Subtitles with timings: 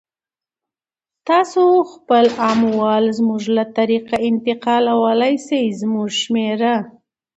[1.27, 1.63] تاسو
[1.93, 6.75] خپل اموال زموږ له طریقه انتقالولای سی، زموږ شمیره